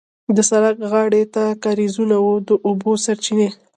د 0.35 0.37
سړک 0.49 0.77
غاړې 0.91 1.23
ته 1.33 1.43
کارېزونه 1.63 2.15
وو 2.23 2.35
د 2.47 2.49
اوبو 2.67 2.91
سرچینې. 3.05 3.49